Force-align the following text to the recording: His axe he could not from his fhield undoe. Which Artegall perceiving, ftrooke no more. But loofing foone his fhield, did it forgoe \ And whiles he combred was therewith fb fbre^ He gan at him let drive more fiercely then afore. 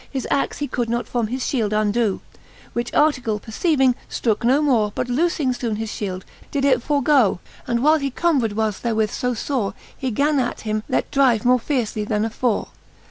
His 0.09 0.25
axe 0.31 0.57
he 0.57 0.67
could 0.67 0.89
not 0.89 1.07
from 1.07 1.27
his 1.27 1.43
fhield 1.43 1.73
undoe. 1.73 2.21
Which 2.73 2.91
Artegall 2.91 3.39
perceiving, 3.39 3.93
ftrooke 4.09 4.43
no 4.43 4.59
more. 4.59 4.91
But 4.95 5.09
loofing 5.09 5.53
foone 5.53 5.75
his 5.75 5.91
fhield, 5.91 6.23
did 6.49 6.65
it 6.65 6.81
forgoe 6.81 7.37
\ 7.53 7.67
And 7.67 7.83
whiles 7.83 8.01
he 8.01 8.09
combred 8.09 8.53
was 8.53 8.79
therewith 8.79 9.11
fb 9.11 9.29
fbre^ 9.33 9.73
He 9.95 10.09
gan 10.09 10.39
at 10.39 10.61
him 10.61 10.81
let 10.89 11.11
drive 11.11 11.45
more 11.45 11.59
fiercely 11.59 12.03
then 12.03 12.25
afore. 12.25 12.69